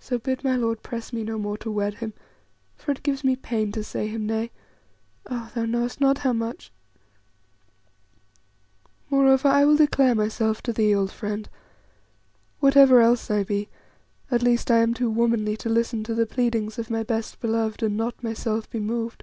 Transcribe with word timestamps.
So 0.00 0.18
bid 0.18 0.42
my 0.42 0.56
lord 0.56 0.82
press 0.82 1.12
me 1.12 1.22
no 1.22 1.38
more 1.38 1.56
to 1.58 1.70
wed 1.70 1.98
him, 1.98 2.14
for 2.74 2.90
it 2.90 3.04
gives 3.04 3.22
me 3.22 3.36
pain 3.36 3.70
to 3.70 3.84
say 3.84 4.08
him 4.08 4.26
nay 4.26 4.50
ah! 5.30 5.52
thou 5.54 5.64
knowest 5.66 6.00
not 6.00 6.18
how 6.18 6.32
much. 6.32 6.72
"Moreover, 9.08 9.46
I 9.46 9.64
will 9.64 9.76
declare 9.76 10.16
myself 10.16 10.62
to 10.62 10.72
thee, 10.72 10.92
old 10.92 11.12
friend; 11.12 11.48
whatever 12.58 13.00
else 13.00 13.30
I 13.30 13.44
be, 13.44 13.68
at 14.32 14.42
least 14.42 14.68
I 14.68 14.78
am 14.78 14.92
too 14.94 15.08
womanly 15.08 15.56
to 15.58 15.68
listen 15.68 16.02
to 16.02 16.14
the 16.16 16.26
pleadings 16.26 16.76
of 16.76 16.90
my 16.90 17.04
best 17.04 17.38
beloved 17.38 17.84
and 17.84 17.96
not 17.96 18.24
myself 18.24 18.68
be 18.68 18.80
moved. 18.80 19.22